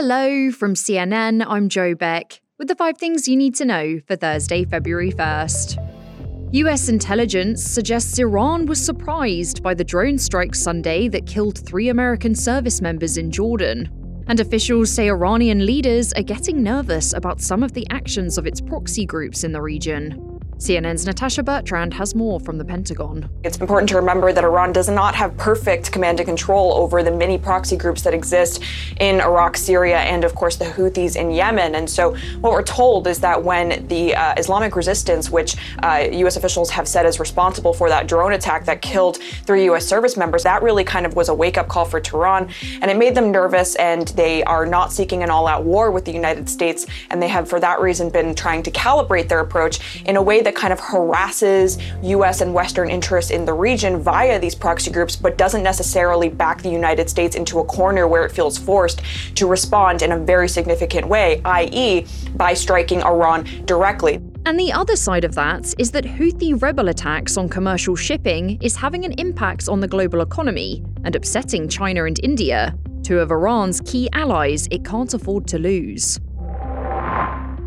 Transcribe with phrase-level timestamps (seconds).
[0.00, 4.14] Hello from CNN, I'm Joe Beck with the five things you need to know for
[4.14, 6.52] Thursday, February 1st.
[6.52, 12.36] US intelligence suggests Iran was surprised by the drone strike Sunday that killed three American
[12.36, 13.90] service members in Jordan.
[14.28, 18.60] And officials say Iranian leaders are getting nervous about some of the actions of its
[18.60, 20.37] proxy groups in the region.
[20.58, 23.30] CNN's Natasha Bertrand has more from the Pentagon.
[23.44, 27.12] It's important to remember that Iran does not have perfect command and control over the
[27.12, 28.60] many proxy groups that exist
[28.98, 31.76] in Iraq, Syria, and of course the Houthis in Yemen.
[31.76, 35.54] And so, what we're told is that when the uh, Islamic resistance, which
[35.84, 36.36] uh, U.S.
[36.36, 39.86] officials have said is responsible for that drone attack that killed three U.S.
[39.86, 42.50] service members, that really kind of was a wake up call for Tehran.
[42.82, 46.04] And it made them nervous, and they are not seeking an all out war with
[46.04, 46.84] the United States.
[47.10, 50.40] And they have, for that reason, been trying to calibrate their approach in a way
[50.40, 54.90] that that kind of harasses US and Western interests in the region via these proxy
[54.90, 59.02] groups, but doesn't necessarily back the United States into a corner where it feels forced
[59.34, 64.22] to respond in a very significant way, i.e., by striking Iran directly.
[64.46, 68.74] And the other side of that is that Houthi rebel attacks on commercial shipping is
[68.74, 73.82] having an impact on the global economy and upsetting China and India, two of Iran's
[73.82, 76.18] key allies it can't afford to lose.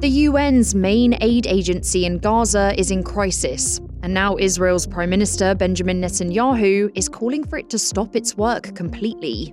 [0.00, 5.56] The UN's main aid agency in Gaza is in crisis, and now Israel's Prime Minister
[5.56, 9.52] Benjamin Netanyahu is calling for it to stop its work completely.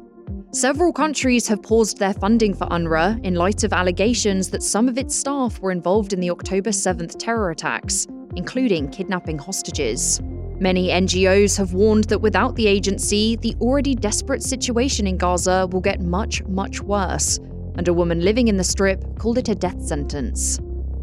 [0.51, 4.99] Several countries have paused their funding for UNRWA in light of allegations that some of
[4.99, 10.21] its staff were involved in the October 7th terror attacks, including kidnapping hostages.
[10.59, 15.81] Many NGOs have warned that without the agency, the already desperate situation in Gaza will
[15.81, 17.39] get much, much worse,
[17.77, 20.59] and a woman living in the strip called it a death sentence.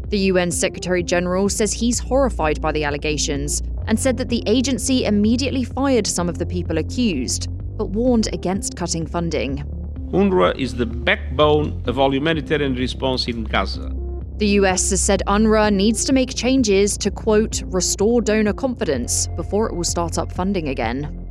[0.09, 5.05] The UN Secretary General says he's horrified by the allegations and said that the agency
[5.05, 9.63] immediately fired some of the people accused, but warned against cutting funding.
[10.11, 13.91] UNRWA is the backbone of all humanitarian response in Gaza.
[14.37, 19.69] The US has said UNRWA needs to make changes to, quote, restore donor confidence before
[19.69, 21.22] it will start up funding again.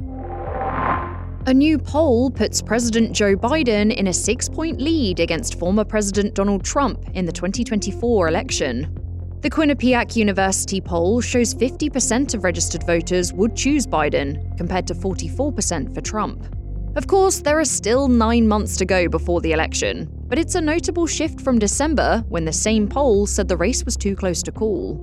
[1.44, 6.34] A new poll puts President Joe Biden in a six point lead against former President
[6.34, 8.96] Donald Trump in the 2024 election.
[9.40, 15.92] The Quinnipiac University poll shows 50% of registered voters would choose Biden, compared to 44%
[15.92, 16.46] for Trump.
[16.94, 20.60] Of course, there are still nine months to go before the election, but it's a
[20.60, 24.52] notable shift from December when the same poll said the race was too close to
[24.52, 25.00] call.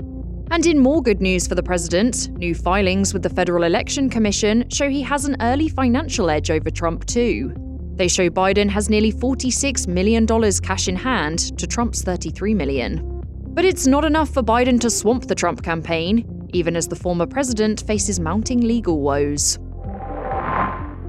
[0.51, 4.67] And in more good news for the president, new filings with the Federal Election Commission
[4.69, 7.53] show he has an early financial edge over Trump, too.
[7.95, 10.25] They show Biden has nearly $46 million
[10.61, 13.23] cash in hand to Trump's 33 million.
[13.49, 17.27] But it's not enough for Biden to swamp the Trump campaign, even as the former
[17.27, 19.59] president faces mounting legal woes.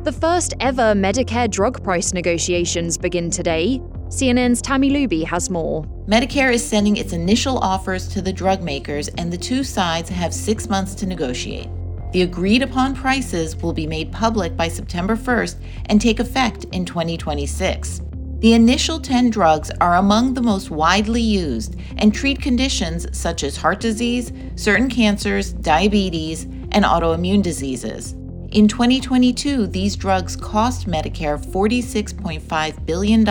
[0.03, 5.84] The first ever Medicare drug price negotiations begin today, CNN's Tami Luhby has more.
[6.09, 10.34] Medicare is sending its initial offers to the drug makers, and the two sides have
[10.34, 11.69] six months to negotiate.
[12.12, 16.84] The agreed upon prices will be made public by September 1st and take effect in
[16.84, 18.00] 2026.
[18.41, 23.56] The initial 10 drugs are among the most widely used and treat conditions such as
[23.56, 28.16] heart disease, certain cancers, diabetes, and autoimmune diseases.
[28.50, 33.25] In 2022, these drugs cost Medicare $46.5 billion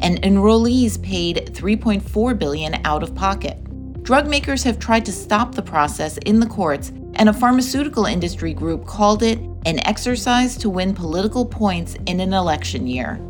[0.00, 3.62] and enrollees paid 3.4 billion out of pocket.
[4.02, 8.54] Drug makers have tried to stop the process in the courts, and a pharmaceutical industry
[8.54, 13.20] group called it an exercise to win political points in an election year.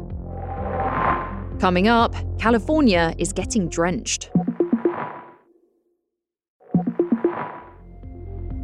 [1.59, 4.31] Coming up, California is getting drenched.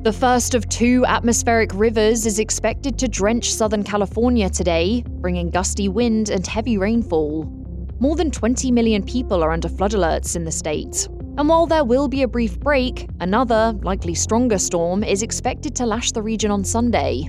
[0.05, 5.89] The first of two atmospheric rivers is expected to drench Southern California today, bringing gusty
[5.89, 7.64] wind and heavy rainfall.
[8.01, 11.07] More than 20 million people are under flood alerts in the state.
[11.39, 15.87] And while there will be a brief break, another, likely stronger storm is expected to
[15.87, 17.29] lash the region on Sunday.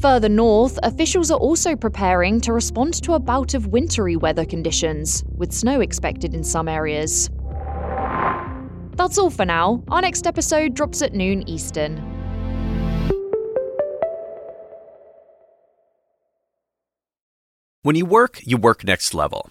[0.00, 5.24] Further north, officials are also preparing to respond to a bout of wintry weather conditions,
[5.36, 7.28] with snow expected in some areas.
[8.96, 9.82] That's all for now.
[9.88, 11.96] Our next episode drops at noon Eastern.
[17.82, 19.50] When you work, you work next level.